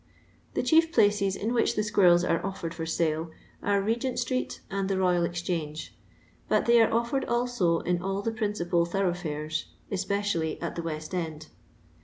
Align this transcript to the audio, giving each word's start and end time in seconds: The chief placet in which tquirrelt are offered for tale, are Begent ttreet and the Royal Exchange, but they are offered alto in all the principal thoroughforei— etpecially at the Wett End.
The 0.55 0.63
chief 0.63 0.91
placet 0.91 1.35
in 1.35 1.53
which 1.53 1.75
tquirrelt 1.75 2.27
are 2.27 2.43
offered 2.43 2.73
for 2.73 2.87
tale, 2.87 3.29
are 3.61 3.79
Begent 3.83 4.17
ttreet 4.17 4.59
and 4.71 4.89
the 4.89 4.97
Royal 4.97 5.23
Exchange, 5.25 5.95
but 6.49 6.65
they 6.65 6.81
are 6.81 6.91
offered 6.91 7.23
alto 7.25 7.81
in 7.81 8.01
all 8.01 8.23
the 8.23 8.31
principal 8.31 8.83
thoroughforei— 8.87 9.63
etpecially 9.91 10.57
at 10.59 10.73
the 10.75 10.81
Wett 10.81 11.13
End. 11.13 11.49